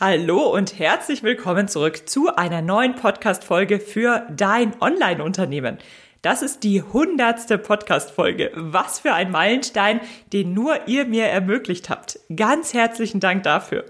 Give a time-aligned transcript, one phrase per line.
[0.00, 5.78] Hallo und herzlich willkommen zurück zu einer neuen Podcast-Folge für dein Online-Unternehmen.
[6.22, 8.52] Das ist die hundertste Podcast-Folge.
[8.54, 10.00] Was für ein Meilenstein,
[10.32, 12.20] den nur ihr mir ermöglicht habt.
[12.36, 13.86] Ganz herzlichen Dank dafür.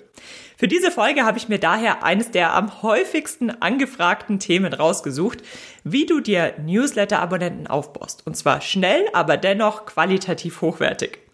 [0.56, 5.42] Für diese Folge habe ich mir daher eines der am häufigsten angefragten Themen rausgesucht,
[5.84, 8.26] wie du dir Newsletter-Abonnenten aufbaust.
[8.26, 11.27] Und zwar schnell, aber dennoch qualitativ hochwertig.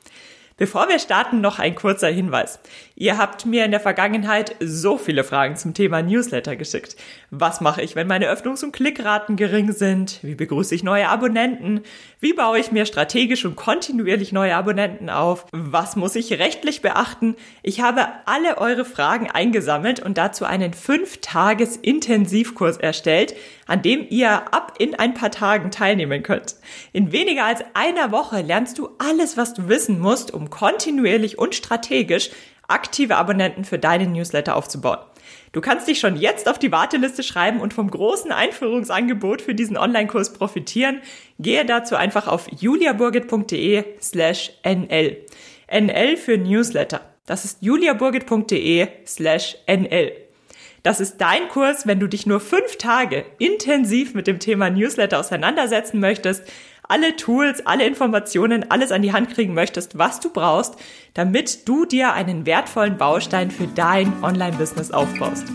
[0.57, 2.61] Bevor wir starten, noch ein kurzer Hinweis.
[2.95, 6.95] Ihr habt mir in der Vergangenheit so viele Fragen zum Thema Newsletter geschickt.
[7.33, 10.21] Was mache ich, wenn meine Öffnungs- und Klickraten gering sind?
[10.23, 11.81] Wie begrüße ich neue Abonnenten?
[12.25, 15.45] Wie baue ich mir strategisch und kontinuierlich neue Abonnenten auf?
[15.53, 17.37] Was muss ich rechtlich beachten?
[17.63, 23.35] Ich habe alle eure Fragen eingesammelt und dazu einen 5-Tages-Intensivkurs erstellt,
[23.67, 26.57] an dem ihr ab in ein paar Tagen teilnehmen könnt.
[26.95, 31.55] In weniger als einer Woche lernst du alles, was du wissen musst, um kontinuierlich und
[31.55, 32.31] strategisch
[32.67, 35.01] aktive Abonnenten für deinen Newsletter aufzubauen.
[35.53, 39.77] Du kannst dich schon jetzt auf die Warteliste schreiben und vom großen Einführungsangebot für diesen
[39.77, 41.01] Online-Kurs profitieren.
[41.39, 45.17] Gehe dazu einfach auf juliaburgit.de slash nl.
[45.71, 47.01] NL für Newsletter.
[47.27, 50.13] Das ist juliaburgit.de slash nl.
[50.85, 55.19] Das ist dein Kurs, wenn du dich nur fünf Tage intensiv mit dem Thema Newsletter
[55.19, 56.43] auseinandersetzen möchtest,
[56.89, 60.77] alle Tools, alle Informationen, alles an die Hand kriegen möchtest, was du brauchst,
[61.15, 65.47] damit du dir einen wertvollen Baustein für dein Online-Business aufbaust.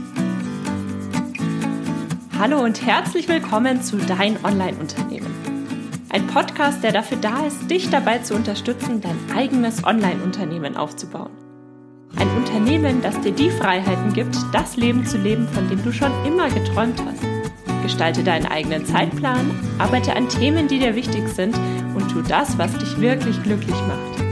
[2.37, 5.35] Hallo und herzlich willkommen zu Dein Online-Unternehmen.
[6.09, 11.31] Ein Podcast, der dafür da ist, dich dabei zu unterstützen, dein eigenes Online-Unternehmen aufzubauen.
[12.15, 16.11] Ein Unternehmen, das dir die Freiheiten gibt, das Leben zu leben, von dem du schon
[16.25, 17.38] immer geträumt hast.
[17.89, 21.55] Gestalte deinen eigenen Zeitplan, arbeite an Themen, die dir wichtig sind
[21.95, 24.23] und tu das, was dich wirklich glücklich macht.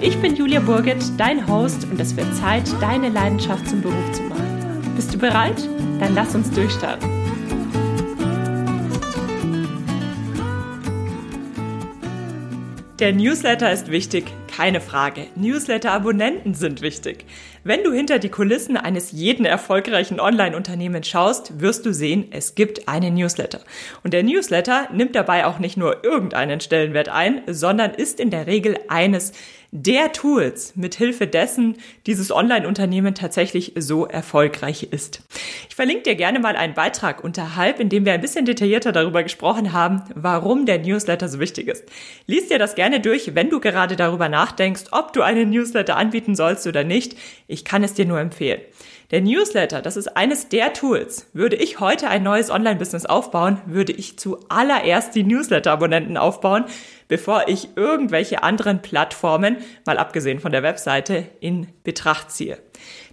[0.00, 4.22] Ich bin Julia Burget, dein Host und es wird Zeit, deine Leidenschaft zum Beruf zu
[4.22, 4.94] machen.
[4.96, 5.68] Bist du bereit?
[6.00, 7.06] Dann lass uns durchstarten.
[13.00, 15.26] Der Newsletter ist wichtig, keine Frage.
[15.34, 17.24] Newsletter-Abonnenten sind wichtig.
[17.64, 22.86] Wenn du hinter die Kulissen eines jeden erfolgreichen Online-Unternehmens schaust, wirst du sehen, es gibt
[22.86, 23.60] einen Newsletter.
[24.04, 28.46] Und der Newsletter nimmt dabei auch nicht nur irgendeinen Stellenwert ein, sondern ist in der
[28.46, 29.32] Regel eines
[29.76, 35.20] der Tools, mit Hilfe dessen dieses Online-Unternehmen tatsächlich so erfolgreich ist.
[35.68, 39.24] Ich verlinke dir gerne mal einen Beitrag unterhalb, in dem wir ein bisschen detaillierter darüber
[39.24, 41.82] gesprochen haben, warum der Newsletter so wichtig ist.
[42.28, 46.36] Lies dir das gerne durch, wenn du gerade darüber nachdenkst, ob du einen Newsletter anbieten
[46.36, 47.16] sollst oder nicht.
[47.48, 48.60] Ich kann es dir nur empfehlen.
[49.10, 51.28] Der Newsletter, das ist eines der Tools.
[51.34, 56.64] Würde ich heute ein neues Online-Business aufbauen, würde ich zuallererst die Newsletter-Abonnenten aufbauen,
[57.06, 62.58] bevor ich irgendwelche anderen Plattformen, mal abgesehen von der Webseite, in Betracht ziehe.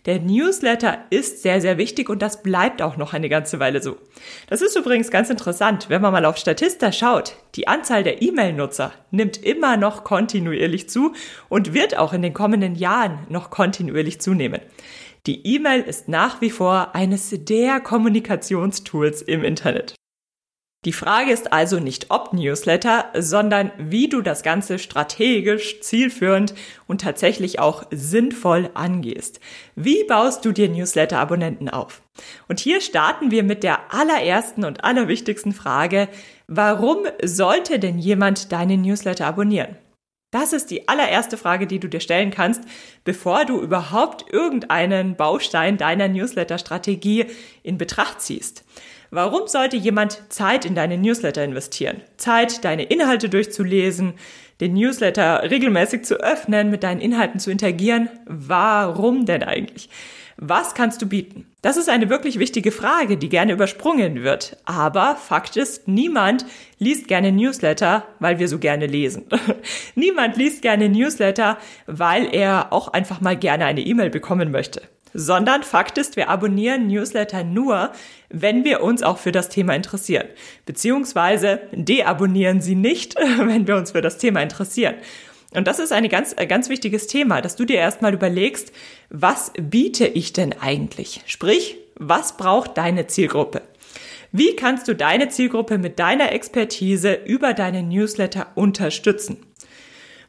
[0.05, 3.97] Der Newsletter ist sehr, sehr wichtig und das bleibt auch noch eine ganze Weile so.
[4.47, 7.35] Das ist übrigens ganz interessant, wenn man mal auf Statista schaut.
[7.55, 11.13] Die Anzahl der E-Mail-Nutzer nimmt immer noch kontinuierlich zu
[11.49, 14.61] und wird auch in den kommenden Jahren noch kontinuierlich zunehmen.
[15.27, 19.93] Die E-Mail ist nach wie vor eines der Kommunikationstools im Internet.
[20.83, 26.55] Die Frage ist also nicht ob Newsletter, sondern wie du das Ganze strategisch, zielführend
[26.87, 29.39] und tatsächlich auch sinnvoll angehst.
[29.75, 32.01] Wie baust du dir Newsletter-Abonnenten auf?
[32.47, 36.09] Und hier starten wir mit der allerersten und allerwichtigsten Frage,
[36.47, 39.77] warum sollte denn jemand deinen Newsletter abonnieren?
[40.31, 42.63] Das ist die allererste Frage, die du dir stellen kannst,
[43.03, 47.25] bevor du überhaupt irgendeinen Baustein deiner Newsletter-Strategie
[47.63, 48.63] in Betracht ziehst.
[49.09, 52.01] Warum sollte jemand Zeit in deine Newsletter investieren?
[52.15, 54.13] Zeit, deine Inhalte durchzulesen,
[54.61, 58.09] den Newsletter regelmäßig zu öffnen, mit deinen Inhalten zu interagieren?
[58.25, 59.89] Warum denn eigentlich?
[60.37, 61.50] Was kannst du bieten?
[61.61, 64.57] Das ist eine wirklich wichtige Frage, die gerne übersprungen wird.
[64.65, 66.45] Aber Fakt ist, niemand
[66.79, 69.25] liest gerne Newsletter, weil wir so gerne lesen.
[69.95, 74.81] niemand liest gerne Newsletter, weil er auch einfach mal gerne eine E-Mail bekommen möchte
[75.13, 77.91] sondern Fakt ist, wir abonnieren Newsletter nur,
[78.29, 80.27] wenn wir uns auch für das Thema interessieren.
[80.65, 84.95] Beziehungsweise deabonnieren sie nicht, wenn wir uns für das Thema interessieren.
[85.53, 88.71] Und das ist ein ganz, ganz wichtiges Thema, dass du dir erstmal überlegst,
[89.09, 91.21] was biete ich denn eigentlich?
[91.25, 93.61] Sprich, was braucht deine Zielgruppe?
[94.31, 99.45] Wie kannst du deine Zielgruppe mit deiner Expertise über deine Newsletter unterstützen?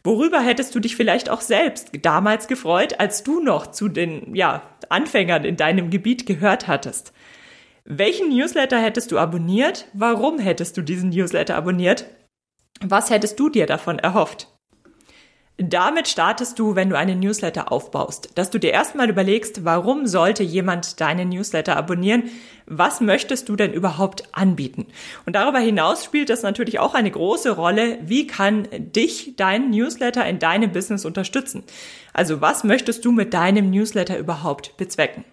[0.03, 4.63] Worüber hättest du dich vielleicht auch selbst damals gefreut, als du noch zu den ja,
[4.89, 7.13] Anfängern in deinem Gebiet gehört hattest?
[7.85, 9.87] Welchen Newsletter hättest du abonniert?
[9.93, 12.07] Warum hättest du diesen Newsletter abonniert?
[12.81, 14.52] Was hättest du dir davon erhofft?
[15.69, 20.43] Damit startest du, wenn du einen Newsletter aufbaust, dass du dir erstmal überlegst, warum sollte
[20.43, 22.25] jemand deinen Newsletter abonnieren?
[22.67, 24.87] Was möchtest du denn überhaupt anbieten?
[25.25, 30.27] Und darüber hinaus spielt das natürlich auch eine große Rolle, wie kann dich dein Newsletter
[30.27, 31.63] in deinem Business unterstützen?
[32.13, 35.25] Also was möchtest du mit deinem Newsletter überhaupt bezwecken?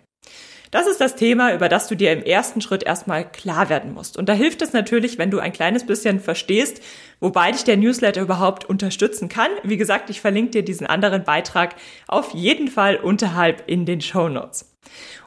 [0.72, 4.18] Das ist das Thema, über das du dir im ersten Schritt erstmal klar werden musst.
[4.18, 6.82] Und da hilft es natürlich, wenn du ein kleines bisschen verstehst,
[7.20, 9.50] wobei dich der Newsletter überhaupt unterstützen kann.
[9.64, 11.76] Wie gesagt, ich verlinke dir diesen anderen Beitrag
[12.08, 14.76] auf jeden Fall unterhalb in den Show Notes.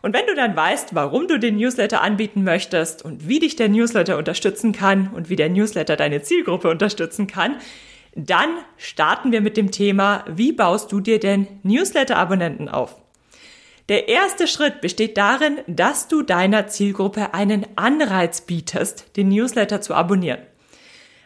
[0.01, 3.69] Und wenn du dann weißt, warum du den Newsletter anbieten möchtest und wie dich der
[3.69, 7.57] Newsletter unterstützen kann und wie der Newsletter deine Zielgruppe unterstützen kann,
[8.15, 13.02] dann starten wir mit dem Thema, wie baust du dir denn Newsletter-Abonnenten auf?
[13.89, 19.95] Der erste Schritt besteht darin, dass du deiner Zielgruppe einen Anreiz bietest, den Newsletter zu
[19.95, 20.41] abonnieren.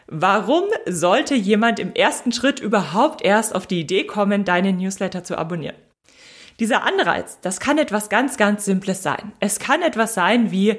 [0.07, 5.37] Warum sollte jemand im ersten Schritt überhaupt erst auf die Idee kommen, deinen Newsletter zu
[5.37, 5.75] abonnieren?
[6.59, 9.33] Dieser Anreiz, das kann etwas ganz, ganz Simples sein.
[9.39, 10.77] Es kann etwas sein wie,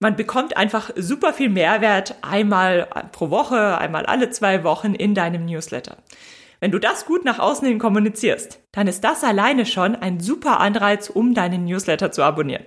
[0.00, 5.44] man bekommt einfach super viel Mehrwert einmal pro Woche, einmal alle zwei Wochen in deinem
[5.44, 5.98] Newsletter.
[6.60, 10.60] Wenn du das gut nach außen hin kommunizierst, dann ist das alleine schon ein super
[10.60, 12.64] Anreiz, um deinen Newsletter zu abonnieren.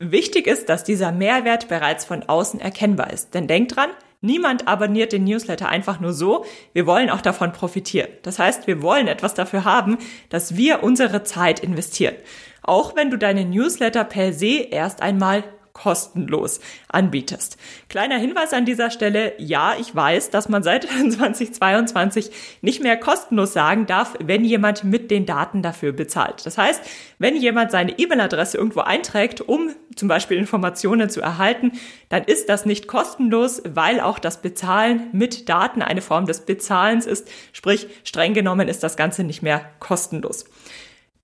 [0.00, 3.34] Wichtig ist, dass dieser Mehrwert bereits von außen erkennbar ist.
[3.34, 3.90] Denn denk dran,
[4.22, 6.44] niemand abonniert den Newsletter einfach nur so.
[6.72, 8.08] Wir wollen auch davon profitieren.
[8.22, 9.98] Das heißt, wir wollen etwas dafür haben,
[10.28, 12.16] dass wir unsere Zeit investieren.
[12.62, 17.56] Auch wenn du deinen Newsletter per se erst einmal kostenlos anbietest.
[17.88, 22.30] Kleiner Hinweis an dieser Stelle, ja, ich weiß, dass man seit 2022
[22.60, 26.44] nicht mehr kostenlos sagen darf, wenn jemand mit den Daten dafür bezahlt.
[26.46, 26.82] Das heißt,
[27.18, 31.72] wenn jemand seine E-Mail-Adresse irgendwo einträgt, um zum Beispiel Informationen zu erhalten,
[32.08, 37.06] dann ist das nicht kostenlos, weil auch das Bezahlen mit Daten eine Form des Bezahlens
[37.06, 37.28] ist.
[37.52, 40.44] Sprich, streng genommen ist das Ganze nicht mehr kostenlos.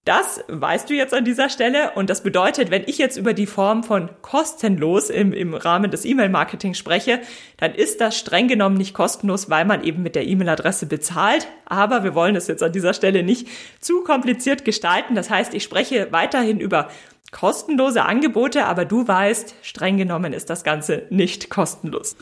[0.07, 3.49] Das weißt du jetzt an dieser Stelle und das bedeutet, wenn ich jetzt über die
[3.49, 7.21] Form von kostenlos im, im Rahmen des E-Mail-Marketing spreche,
[7.57, 11.49] dann ist das streng genommen nicht kostenlos, weil man eben mit der E-Mail-Adresse bezahlt.
[11.65, 13.49] Aber wir wollen es jetzt an dieser Stelle nicht
[13.81, 15.17] zu kompliziert gestalten.
[15.17, 16.89] Das heißt, ich spreche weiterhin über
[17.33, 22.15] kostenlose Angebote, aber du weißt, streng genommen ist das Ganze nicht kostenlos.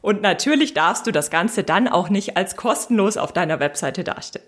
[0.00, 4.46] Und natürlich darfst du das Ganze dann auch nicht als kostenlos auf deiner Webseite darstellen.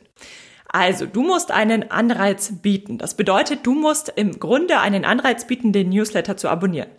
[0.69, 2.99] Also, du musst einen Anreiz bieten.
[2.99, 6.91] Das bedeutet, du musst im Grunde einen Anreiz bieten, den Newsletter zu abonnieren.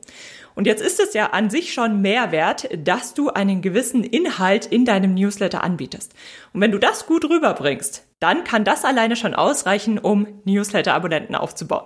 [0.56, 4.84] Und jetzt ist es ja an sich schon Mehrwert, dass du einen gewissen Inhalt in
[4.84, 6.14] deinem Newsletter anbietest.
[6.52, 11.86] Und wenn du das gut rüberbringst, dann kann das alleine schon ausreichen, um Newsletter-Abonnenten aufzubauen.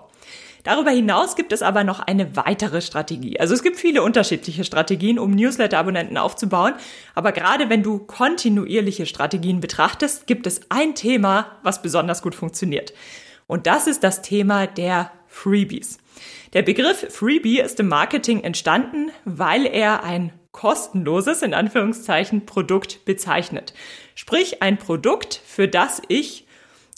[0.64, 3.38] Darüber hinaus gibt es aber noch eine weitere Strategie.
[3.40, 6.74] Also es gibt viele unterschiedliche Strategien, um Newsletter-Abonnenten aufzubauen.
[7.16, 12.94] Aber gerade wenn du kontinuierliche Strategien betrachtest, gibt es ein Thema, was besonders gut funktioniert.
[13.46, 15.98] Und das ist das Thema der Freebies.
[16.54, 23.74] Der Begriff Freebie ist im Marketing entstanden, weil er ein kostenloses, in Anführungszeichen, Produkt bezeichnet.
[24.16, 26.46] Sprich, ein Produkt, für das ich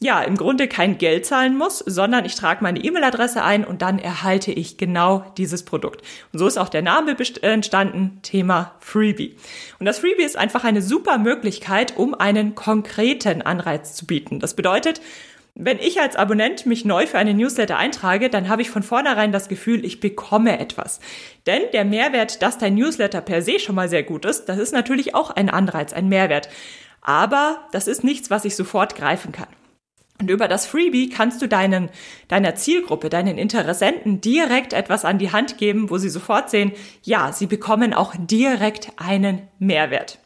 [0.01, 3.97] ja, im Grunde kein Geld zahlen muss, sondern ich trage meine E-Mail-Adresse ein und dann
[3.97, 6.01] erhalte ich genau dieses Produkt.
[6.33, 9.37] Und so ist auch der Name entstanden, Thema Freebie.
[9.79, 14.39] Und das Freebie ist einfach eine super Möglichkeit, um einen konkreten Anreiz zu bieten.
[14.41, 14.99] Das bedeutet,
[15.57, 19.31] wenn ich als Abonnent mich neu für eine Newsletter eintrage, dann habe ich von vornherein
[19.31, 20.99] das Gefühl, ich bekomme etwas.
[21.47, 24.73] Denn der Mehrwert, dass dein Newsletter per se schon mal sehr gut ist, das ist
[24.73, 26.49] natürlich auch ein Anreiz, ein Mehrwert.
[26.99, 29.47] Aber das ist nichts, was ich sofort greifen kann.
[30.19, 31.89] Und über das Freebie kannst du deinen,
[32.29, 36.71] deiner Zielgruppe, deinen Interessenten direkt etwas an die Hand geben, wo sie sofort sehen,
[37.03, 40.19] ja, sie bekommen auch direkt einen Mehrwert.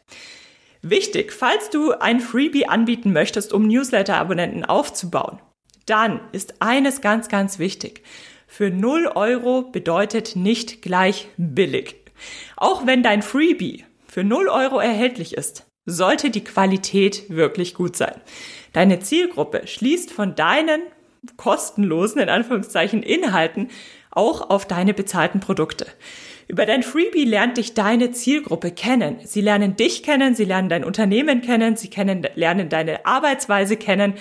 [0.81, 5.39] Wichtig, falls du ein Freebie anbieten möchtest, um Newsletter-Abonnenten aufzubauen,
[5.85, 8.03] dann ist eines ganz, ganz wichtig.
[8.47, 11.95] Für 0 Euro bedeutet nicht gleich billig.
[12.55, 18.21] Auch wenn dein Freebie für 0 Euro erhältlich ist, sollte die Qualität wirklich gut sein.
[18.73, 20.81] Deine Zielgruppe schließt von deinen
[21.37, 23.69] kostenlosen, in Anführungszeichen, Inhalten
[24.11, 25.85] auch auf deine bezahlten Produkte.
[26.47, 29.19] Über dein Freebie lernt dich deine Zielgruppe kennen.
[29.23, 34.15] Sie lernen dich kennen, sie lernen dein Unternehmen kennen, sie kennen, lernen deine Arbeitsweise kennen.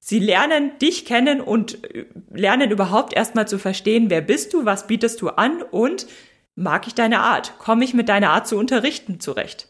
[0.00, 4.86] Sie lernen dich kennen und äh, lernen überhaupt erstmal zu verstehen, wer bist du, was
[4.86, 6.06] bietest du an und
[6.54, 7.58] mag ich deine Art?
[7.58, 9.68] Komme ich mit deiner Art zu unterrichten zurecht?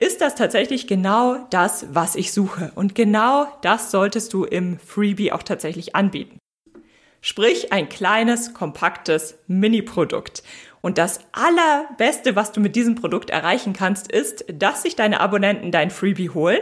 [0.00, 2.72] Ist das tatsächlich genau das, was ich suche.
[2.74, 6.38] Und genau das solltest du im Freebie auch tatsächlich anbieten.
[7.20, 10.42] Sprich ein kleines, kompaktes Mini-Produkt.
[10.80, 15.70] Und das allerbeste, was du mit diesem Produkt erreichen kannst, ist, dass sich deine Abonnenten
[15.70, 16.60] dein Freebie holen,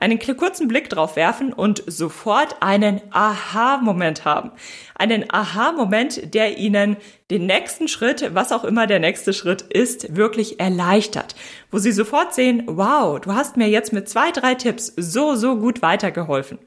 [0.00, 4.52] einen kurzen Blick drauf werfen und sofort einen Aha-Moment haben.
[4.94, 6.96] Einen Aha-Moment, der Ihnen
[7.30, 11.34] den nächsten Schritt, was auch immer der nächste Schritt ist, wirklich erleichtert.
[11.70, 15.56] Wo Sie sofort sehen, wow, du hast mir jetzt mit zwei, drei Tipps so, so
[15.56, 16.58] gut weitergeholfen.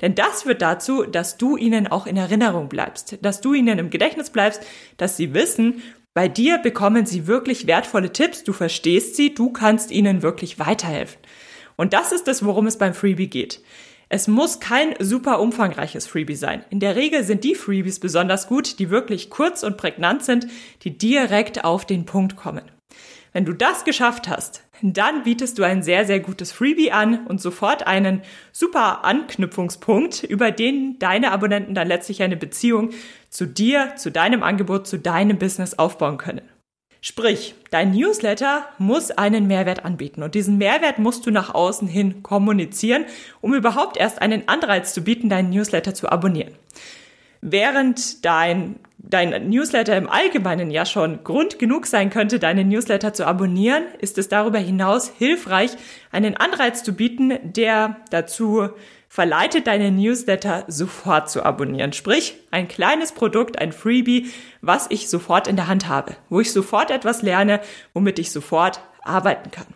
[0.00, 3.90] Denn das führt dazu, dass du ihnen auch in Erinnerung bleibst, dass du ihnen im
[3.90, 4.62] Gedächtnis bleibst,
[4.98, 9.90] dass sie wissen, bei dir bekommen sie wirklich wertvolle Tipps, du verstehst sie, du kannst
[9.90, 11.18] ihnen wirklich weiterhelfen.
[11.76, 13.60] Und das ist es, worum es beim Freebie geht.
[14.08, 16.64] Es muss kein super umfangreiches Freebie sein.
[16.70, 20.46] In der Regel sind die Freebies besonders gut, die wirklich kurz und prägnant sind,
[20.82, 22.62] die direkt auf den Punkt kommen.
[23.32, 27.40] Wenn du das geschafft hast, dann bietest du ein sehr, sehr gutes Freebie an und
[27.40, 32.90] sofort einen super Anknüpfungspunkt, über den deine Abonnenten dann letztlich eine Beziehung
[33.28, 36.42] zu dir, zu deinem Angebot, zu deinem Business aufbauen können.
[37.00, 42.22] Sprich, dein Newsletter muss einen Mehrwert anbieten und diesen Mehrwert musst du nach außen hin
[42.22, 43.04] kommunizieren,
[43.40, 46.54] um überhaupt erst einen Anreiz zu bieten, deinen Newsletter zu abonnieren.
[47.42, 48.76] Während dein
[49.08, 54.18] dein Newsletter im Allgemeinen ja schon Grund genug sein könnte, deine Newsletter zu abonnieren, ist
[54.18, 55.70] es darüber hinaus hilfreich,
[56.10, 58.70] einen Anreiz zu bieten, der dazu
[59.16, 61.94] verleitet, deine Newsletter sofort zu abonnieren.
[61.94, 64.26] Sprich, ein kleines Produkt, ein Freebie,
[64.60, 67.60] was ich sofort in der Hand habe, wo ich sofort etwas lerne,
[67.94, 69.68] womit ich sofort arbeiten kann.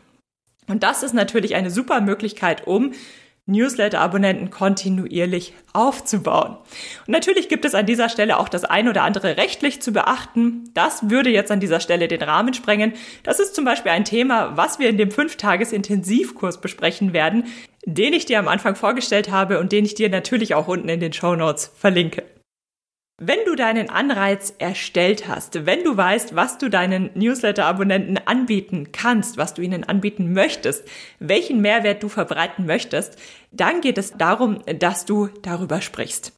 [0.68, 2.92] Und das ist natürlich eine super Möglichkeit, um
[3.46, 6.58] Newsletter-Abonnenten kontinuierlich aufzubauen.
[7.06, 10.70] Und natürlich gibt es an dieser Stelle auch das ein oder andere rechtlich zu beachten.
[10.74, 12.92] Das würde jetzt an dieser Stelle den Rahmen sprengen.
[13.22, 17.46] Das ist zum Beispiel ein Thema, was wir in dem 5-Tages-Intensivkurs besprechen werden,
[17.84, 21.00] den ich dir am Anfang vorgestellt habe und den ich dir natürlich auch unten in
[21.00, 22.24] den Show Notes verlinke.
[23.22, 29.36] Wenn du deinen Anreiz erstellt hast, wenn du weißt, was du deinen Newsletter-Abonnenten anbieten kannst,
[29.36, 33.18] was du ihnen anbieten möchtest, welchen Mehrwert du verbreiten möchtest,
[33.52, 36.32] dann geht es darum, dass du darüber sprichst.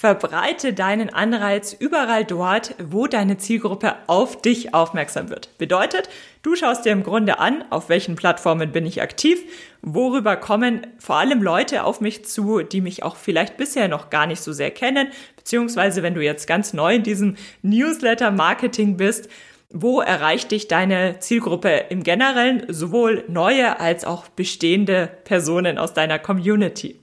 [0.00, 5.58] Verbreite deinen Anreiz überall dort, wo deine Zielgruppe auf dich aufmerksam wird.
[5.58, 6.08] Bedeutet,
[6.44, 9.40] du schaust dir im Grunde an, auf welchen Plattformen bin ich aktiv,
[9.82, 14.26] worüber kommen vor allem Leute auf mich zu, die mich auch vielleicht bisher noch gar
[14.26, 19.28] nicht so sehr kennen, beziehungsweise wenn du jetzt ganz neu in diesem Newsletter-Marketing bist,
[19.68, 26.20] wo erreicht dich deine Zielgruppe im Generellen, sowohl neue als auch bestehende Personen aus deiner
[26.20, 27.00] Community.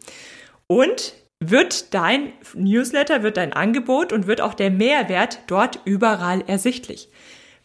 [0.67, 1.13] Und
[1.49, 7.09] wird dein Newsletter, wird dein Angebot und wird auch der Mehrwert dort überall ersichtlich.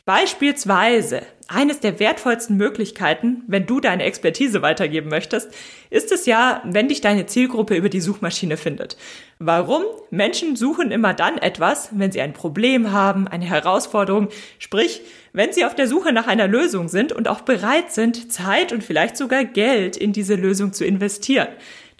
[0.06, 5.52] Beispielsweise, eines der wertvollsten Möglichkeiten, wenn du deine Expertise weitergeben möchtest,
[5.90, 8.96] ist es ja, wenn dich deine Zielgruppe über die Suchmaschine findet.
[9.38, 9.82] Warum?
[10.10, 15.64] Menschen suchen immer dann etwas, wenn sie ein Problem haben, eine Herausforderung, sprich, wenn sie
[15.64, 19.44] auf der Suche nach einer Lösung sind und auch bereit sind, Zeit und vielleicht sogar
[19.44, 21.48] Geld in diese Lösung zu investieren.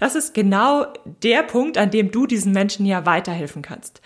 [0.00, 4.00] Das ist genau der Punkt, an dem du diesen Menschen ja weiterhelfen kannst.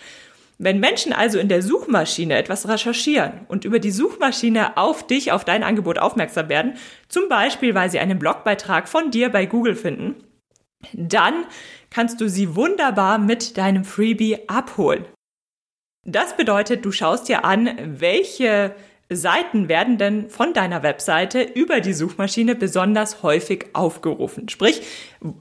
[0.57, 5.45] Wenn Menschen also in der Suchmaschine etwas recherchieren und über die Suchmaschine auf dich, auf
[5.45, 6.73] dein Angebot aufmerksam werden,
[7.07, 10.15] zum Beispiel weil sie einen Blogbeitrag von dir bei Google finden,
[10.93, 11.45] dann
[11.89, 15.05] kannst du sie wunderbar mit deinem Freebie abholen.
[16.03, 18.75] Das bedeutet, du schaust dir an, welche
[19.09, 24.49] Seiten werden denn von deiner Webseite über die Suchmaschine besonders häufig aufgerufen?
[24.49, 24.81] Sprich,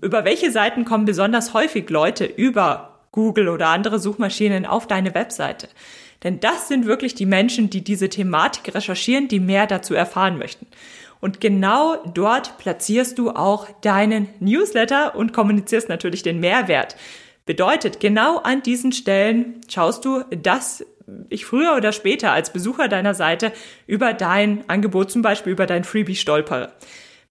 [0.02, 5.68] über welche Seiten kommen besonders häufig Leute über Google oder andere Suchmaschinen auf deine Webseite?
[6.22, 10.66] Denn das sind wirklich die Menschen, die diese Thematik recherchieren, die mehr dazu erfahren möchten.
[11.20, 16.96] Und genau dort platzierst du auch deinen Newsletter und kommunizierst natürlich den Mehrwert.
[17.46, 20.84] Bedeutet, genau an diesen Stellen schaust du, dass
[21.28, 23.52] ich früher oder später als Besucher deiner Seite
[23.86, 26.72] über dein Angebot, zum Beispiel über dein Freebie stolpere.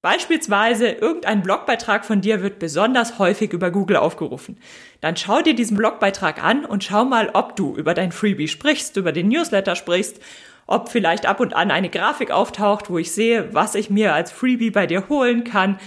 [0.03, 4.57] Beispielsweise irgendein Blogbeitrag von dir wird besonders häufig über Google aufgerufen.
[4.99, 8.97] Dann schau dir diesen Blogbeitrag an und schau mal, ob du über dein Freebie sprichst,
[8.97, 10.19] über den Newsletter sprichst,
[10.67, 14.31] ob vielleicht ab und an eine Grafik auftaucht, wo ich sehe, was ich mir als
[14.31, 15.79] Freebie bei dir holen kann,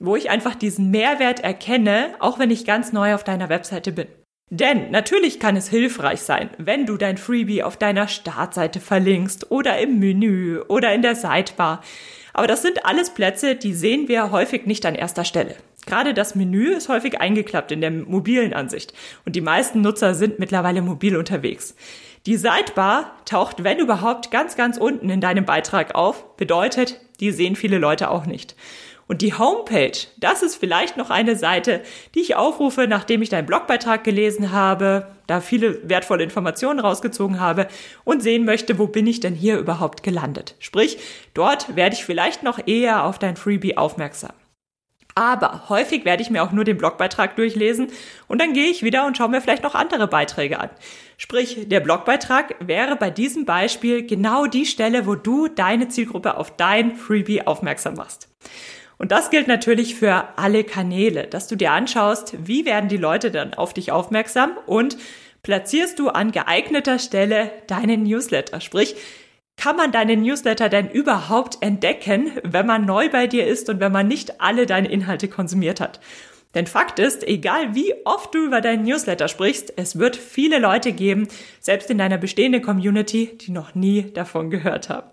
[0.00, 4.08] wo ich einfach diesen Mehrwert erkenne, auch wenn ich ganz neu auf deiner Webseite bin.
[4.52, 9.78] Denn natürlich kann es hilfreich sein, wenn du dein Freebie auf deiner Startseite verlinkst oder
[9.78, 11.82] im Menü oder in der Sidebar.
[12.32, 15.54] Aber das sind alles Plätze, die sehen wir häufig nicht an erster Stelle.
[15.86, 18.92] Gerade das Menü ist häufig eingeklappt in der mobilen Ansicht
[19.24, 21.76] und die meisten Nutzer sind mittlerweile mobil unterwegs.
[22.26, 27.56] Die Sidebar taucht, wenn überhaupt, ganz, ganz unten in deinem Beitrag auf, bedeutet, die sehen
[27.56, 28.56] viele Leute auch nicht.
[29.10, 31.82] Und die Homepage, das ist vielleicht noch eine Seite,
[32.14, 37.66] die ich aufrufe, nachdem ich deinen Blogbeitrag gelesen habe, da viele wertvolle Informationen rausgezogen habe
[38.04, 40.54] und sehen möchte, wo bin ich denn hier überhaupt gelandet.
[40.60, 40.98] Sprich,
[41.34, 44.30] dort werde ich vielleicht noch eher auf dein Freebie aufmerksam.
[45.16, 47.88] Aber häufig werde ich mir auch nur den Blogbeitrag durchlesen
[48.28, 50.70] und dann gehe ich wieder und schaue mir vielleicht noch andere Beiträge an.
[51.16, 56.56] Sprich, der Blogbeitrag wäre bei diesem Beispiel genau die Stelle, wo du deine Zielgruppe auf
[56.56, 58.28] dein Freebie aufmerksam machst.
[59.00, 63.30] Und das gilt natürlich für alle Kanäle, dass du dir anschaust, wie werden die Leute
[63.30, 64.98] dann auf dich aufmerksam und
[65.42, 68.60] platzierst du an geeigneter Stelle deinen Newsletter.
[68.60, 68.96] Sprich,
[69.56, 73.90] kann man deine Newsletter denn überhaupt entdecken, wenn man neu bei dir ist und wenn
[73.90, 75.98] man nicht alle deine Inhalte konsumiert hat?
[76.54, 80.92] Denn Fakt ist, egal wie oft du über deinen Newsletter sprichst, es wird viele Leute
[80.92, 81.26] geben,
[81.58, 85.08] selbst in deiner bestehenden Community, die noch nie davon gehört haben.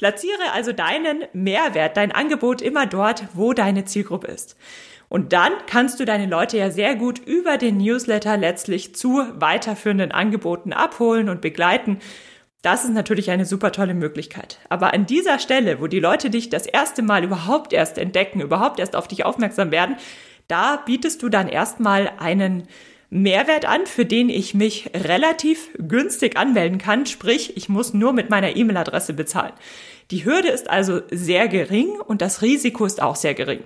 [0.00, 4.56] Platziere also deinen Mehrwert, dein Angebot immer dort, wo deine Zielgruppe ist.
[5.10, 10.10] Und dann kannst du deine Leute ja sehr gut über den Newsletter letztlich zu weiterführenden
[10.10, 11.98] Angeboten abholen und begleiten,
[12.62, 14.58] das ist natürlich eine super tolle Möglichkeit.
[14.70, 18.80] Aber an dieser Stelle, wo die Leute dich das erste Mal überhaupt erst entdecken, überhaupt
[18.80, 19.96] erst auf dich aufmerksam werden,
[20.48, 22.68] da bietest du dann erstmal einen
[23.10, 27.06] Mehrwert an, für den ich mich relativ günstig anmelden kann.
[27.06, 29.52] Sprich, ich muss nur mit meiner E-Mail-Adresse bezahlen.
[30.12, 33.62] Die Hürde ist also sehr gering und das Risiko ist auch sehr gering.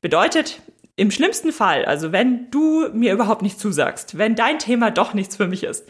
[0.00, 0.60] Bedeutet,
[0.96, 5.36] im schlimmsten Fall, also wenn du mir überhaupt nicht zusagst, wenn dein Thema doch nichts
[5.36, 5.84] für mich ist,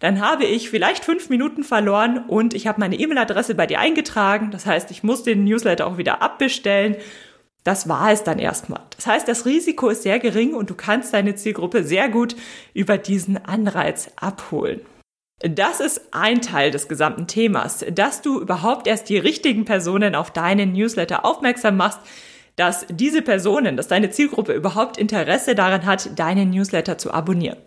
[0.00, 4.50] dann habe ich vielleicht fünf Minuten verloren und ich habe meine E-Mail-Adresse bei dir eingetragen.
[4.50, 6.96] Das heißt, ich muss den Newsletter auch wieder abbestellen.
[7.66, 8.82] Das war es dann erstmal.
[8.94, 12.36] Das heißt, das Risiko ist sehr gering und du kannst deine Zielgruppe sehr gut
[12.74, 14.82] über diesen Anreiz abholen.
[15.40, 20.30] Das ist ein Teil des gesamten Themas, dass du überhaupt erst die richtigen Personen auf
[20.30, 21.98] deinen Newsletter aufmerksam machst,
[22.56, 27.58] dass diese Personen, dass deine Zielgruppe überhaupt Interesse daran hat, deinen Newsletter zu abonnieren.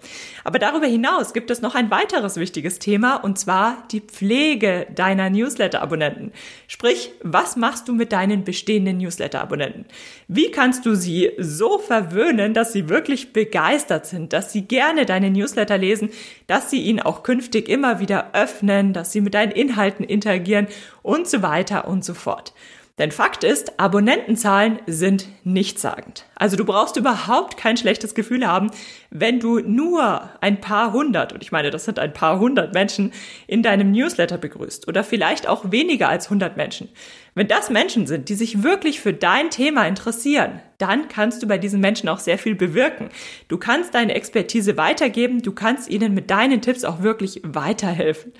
[0.44, 5.30] Aber darüber hinaus gibt es noch ein weiteres wichtiges Thema und zwar die Pflege deiner
[5.30, 6.32] Newsletter-Abonnenten.
[6.68, 9.86] Sprich, was machst du mit deinen bestehenden Newsletter-Abonnenten?
[10.28, 15.30] Wie kannst du sie so verwöhnen, dass sie wirklich begeistert sind, dass sie gerne deine
[15.30, 16.10] Newsletter lesen,
[16.48, 20.68] dass sie ihn auch künftig immer wieder öffnen, dass sie mit deinen Inhalten interagieren
[21.04, 22.54] und so weiter und so fort.
[23.00, 26.26] Denn Fakt ist, Abonnentenzahlen sind nichtssagend.
[26.36, 28.72] Also du brauchst überhaupt kein schlechtes Gefühl haben,
[29.10, 33.14] wenn du nur ein paar hundert, und ich meine, das sind ein paar hundert Menschen,
[33.48, 36.90] in deinem Newsletter begrüßt oder vielleicht auch weniger als hundert Menschen.
[37.36, 41.58] Wenn das Menschen sind, die sich wirklich für dein Thema interessieren, dann kannst du bei
[41.58, 43.10] diesen Menschen auch sehr viel bewirken.
[43.48, 48.34] Du kannst deine Expertise weitergeben, du kannst ihnen mit deinen Tipps auch wirklich weiterhelfen.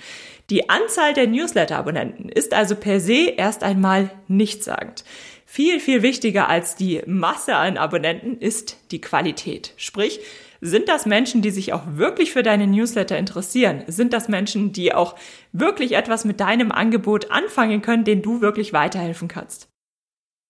[0.50, 5.04] Die Anzahl der Newsletter-Abonnenten ist also per se erst einmal nichtssagend.
[5.46, 9.72] Viel, viel wichtiger als die Masse an Abonnenten ist die Qualität.
[9.76, 10.20] Sprich,
[10.60, 13.84] sind das Menschen, die sich auch wirklich für deine Newsletter interessieren?
[13.86, 15.14] Sind das Menschen, die auch
[15.52, 19.68] wirklich etwas mit deinem Angebot anfangen können, denen du wirklich weiterhelfen kannst?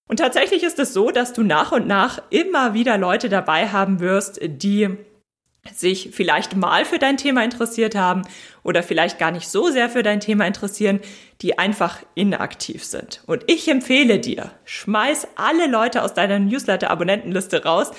[0.08, 4.00] Und tatsächlich ist es so, dass du nach und nach immer wieder Leute dabei haben
[4.00, 4.96] wirst, die
[5.74, 8.22] sich vielleicht mal für dein Thema interessiert haben
[8.62, 11.00] oder vielleicht gar nicht so sehr für dein Thema interessieren,
[11.42, 13.22] die einfach inaktiv sind.
[13.26, 17.90] Und ich empfehle dir, schmeiß alle Leute aus deiner Newsletter-Abonnentenliste raus,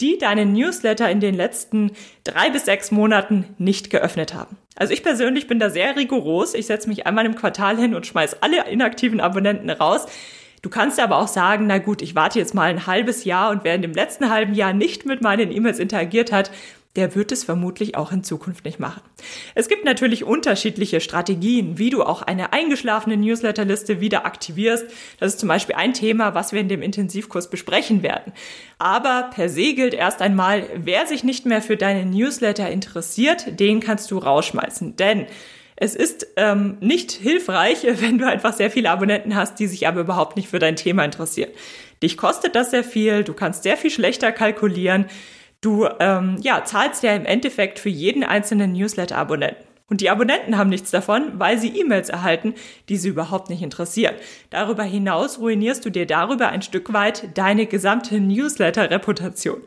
[0.00, 1.90] die deinen Newsletter in den letzten
[2.22, 4.56] drei bis sechs Monaten nicht geöffnet haben.
[4.76, 6.54] Also ich persönlich bin da sehr rigoros.
[6.54, 10.06] Ich setze mich einmal im Quartal hin und schmeiß alle inaktiven Abonnenten raus.
[10.62, 13.64] Du kannst aber auch sagen, na gut, ich warte jetzt mal ein halbes Jahr und
[13.64, 16.50] wer in dem letzten halben Jahr nicht mit meinen E-Mails interagiert hat,
[16.98, 19.00] der wird es vermutlich auch in Zukunft nicht machen.
[19.54, 24.84] Es gibt natürlich unterschiedliche Strategien, wie du auch eine eingeschlafene Newsletterliste wieder aktivierst.
[25.20, 28.32] Das ist zum Beispiel ein Thema, was wir in dem Intensivkurs besprechen werden.
[28.80, 33.78] Aber per se gilt erst einmal, wer sich nicht mehr für deine Newsletter interessiert, den
[33.78, 34.96] kannst du rausschmeißen.
[34.96, 35.26] Denn
[35.76, 40.00] es ist ähm, nicht hilfreich, wenn du einfach sehr viele Abonnenten hast, die sich aber
[40.00, 41.50] überhaupt nicht für dein Thema interessieren.
[42.02, 45.06] Dich kostet das sehr viel, du kannst sehr viel schlechter kalkulieren.
[45.60, 49.68] Du ähm, ja, zahlst ja im Endeffekt für jeden einzelnen Newsletter-Abonnenten.
[49.90, 52.54] Und die Abonnenten haben nichts davon, weil sie E-Mails erhalten,
[52.90, 54.14] die sie überhaupt nicht interessieren.
[54.50, 59.62] Darüber hinaus ruinierst du dir darüber ein Stück weit deine gesamte Newsletter-Reputation.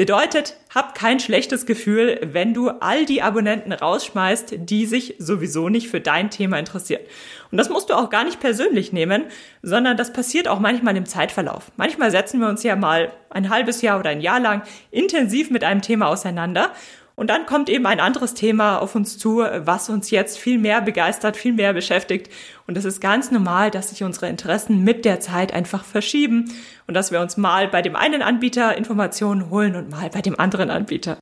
[0.00, 5.90] Bedeutet, hab kein schlechtes Gefühl, wenn du all die Abonnenten rausschmeißt, die sich sowieso nicht
[5.90, 7.02] für dein Thema interessieren.
[7.50, 9.24] Und das musst du auch gar nicht persönlich nehmen,
[9.60, 11.70] sondern das passiert auch manchmal im Zeitverlauf.
[11.76, 15.64] Manchmal setzen wir uns ja mal ein halbes Jahr oder ein Jahr lang intensiv mit
[15.64, 16.72] einem Thema auseinander
[17.20, 20.80] und dann kommt eben ein anderes Thema auf uns zu, was uns jetzt viel mehr
[20.80, 22.32] begeistert, viel mehr beschäftigt.
[22.66, 26.50] Und es ist ganz normal, dass sich unsere Interessen mit der Zeit einfach verschieben
[26.86, 30.40] und dass wir uns mal bei dem einen Anbieter Informationen holen und mal bei dem
[30.40, 31.18] anderen Anbieter.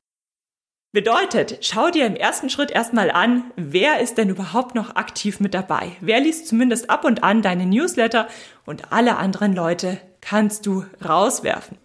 [0.93, 5.53] Bedeutet, schau dir im ersten Schritt erstmal an, wer ist denn überhaupt noch aktiv mit
[5.53, 5.91] dabei?
[5.99, 8.29] Wer liest zumindest ab und an deine Newsletter
[8.65, 11.77] und alle anderen Leute kannst du rauswerfen.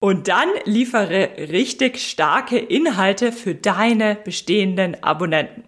[0.00, 5.64] Und dann liefere richtig starke Inhalte für deine bestehenden Abonnenten.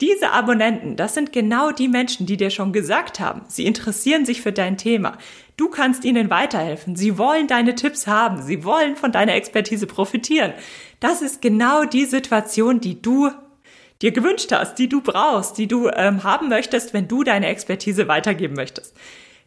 [0.00, 4.40] Diese Abonnenten, das sind genau die Menschen, die dir schon gesagt haben, sie interessieren sich
[4.40, 5.18] für dein Thema.
[5.58, 6.96] Du kannst ihnen weiterhelfen.
[6.96, 8.42] Sie wollen deine Tipps haben.
[8.42, 10.54] Sie wollen von deiner Expertise profitieren.
[11.00, 13.30] Das ist genau die Situation, die du
[14.00, 18.08] dir gewünscht hast, die du brauchst, die du ähm, haben möchtest, wenn du deine Expertise
[18.08, 18.96] weitergeben möchtest.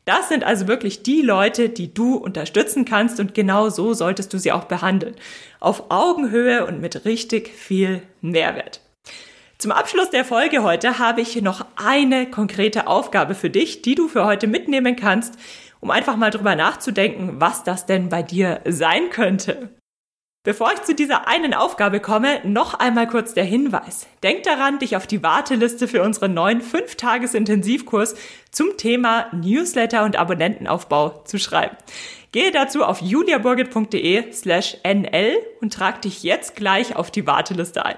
[0.06, 4.38] Das sind also wirklich die Leute, die du unterstützen kannst und genau so solltest du
[4.38, 5.16] sie auch behandeln.
[5.60, 8.82] Auf Augenhöhe und mit richtig viel Mehrwert.
[9.58, 14.10] Zum Abschluss der Folge heute habe ich noch eine konkrete Aufgabe für dich, die du
[14.10, 15.36] für heute mitnehmen kannst,
[15.80, 19.70] um einfach mal drüber nachzudenken, was das denn bei dir sein könnte.
[20.46, 24.08] Bevor ich zu dieser einen Aufgabe komme, noch einmal kurz der Hinweis.
[24.24, 28.16] Denk daran, dich auf die Warteliste für unseren neuen 5-Tages-Intensivkurs
[28.52, 31.78] zum Thema Newsletter und Abonnentenaufbau zu schreiben.
[32.34, 37.96] Gehe dazu auf juliaburgit.de slash nl und trag dich jetzt gleich auf die Warteliste ein.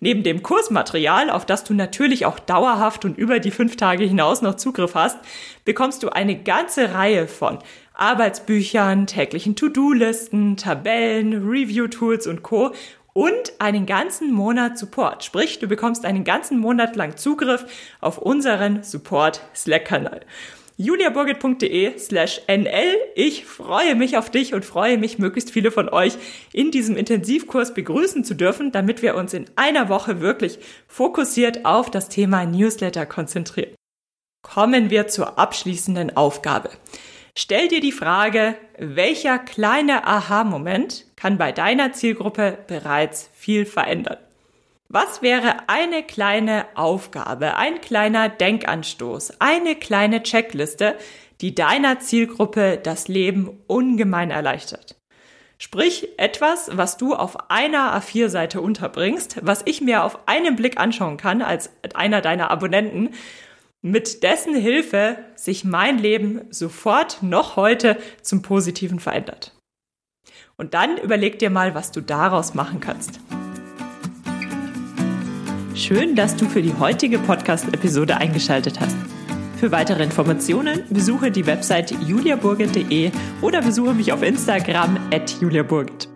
[0.00, 4.42] Neben dem Kursmaterial, auf das du natürlich auch dauerhaft und über die fünf Tage hinaus
[4.42, 5.18] noch Zugriff hast,
[5.64, 7.60] bekommst du eine ganze Reihe von
[7.96, 12.72] Arbeitsbüchern, täglichen To-Do-Listen, Tabellen, Review-Tools und Co.
[13.12, 15.24] und einen ganzen Monat Support.
[15.24, 17.64] Sprich, du bekommst einen ganzen Monat lang Zugriff
[18.00, 20.20] auf unseren Support Slack-Kanal
[20.78, 22.96] juliaburgit.de slash nl.
[23.14, 26.18] Ich freue mich auf dich und freue mich, möglichst viele von euch
[26.52, 31.90] in diesem Intensivkurs begrüßen zu dürfen, damit wir uns in einer Woche wirklich fokussiert auf
[31.90, 33.74] das Thema Newsletter konzentrieren.
[34.42, 36.70] Kommen wir zur abschließenden Aufgabe.
[37.38, 44.16] Stell dir die Frage, welcher kleine Aha-Moment kann bei deiner Zielgruppe bereits viel verändern?
[44.88, 50.96] Was wäre eine kleine Aufgabe, ein kleiner Denkanstoß, eine kleine Checkliste,
[51.42, 54.96] die deiner Zielgruppe das Leben ungemein erleichtert?
[55.58, 61.18] Sprich etwas, was du auf einer A4-Seite unterbringst, was ich mir auf einen Blick anschauen
[61.18, 63.10] kann als einer deiner Abonnenten,
[63.90, 69.54] mit dessen Hilfe sich mein Leben sofort noch heute zum Positiven verändert.
[70.56, 73.20] Und dann überleg dir mal, was du daraus machen kannst.
[75.76, 78.96] Schön, dass du für die heutige Podcast-Episode eingeschaltet hast.
[79.60, 86.15] Für weitere Informationen besuche die Website juliaburgit.de oder besuche mich auf Instagram at juliaburgit.